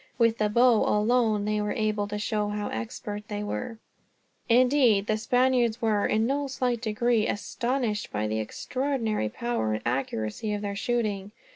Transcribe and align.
With 0.17 0.39
the 0.39 0.49
bow, 0.49 0.83
alone, 0.87 1.45
they 1.45 1.61
were 1.61 1.73
able 1.73 2.07
to 2.07 2.17
show 2.17 2.47
how 2.49 2.69
expert 2.69 3.27
they 3.27 3.43
were. 3.43 3.77
Indeed, 4.49 5.05
the 5.05 5.15
Spaniards 5.15 5.79
were, 5.79 6.07
in 6.07 6.25
no 6.25 6.47
slight 6.47 6.81
degree, 6.81 7.27
astonished 7.27 8.11
by 8.11 8.25
the 8.25 8.39
extraordinary 8.39 9.29
power 9.29 9.73
and 9.75 9.81
accuracy 9.85 10.53
of 10.53 10.63
their 10.63 10.75
shooting. 10.75 11.33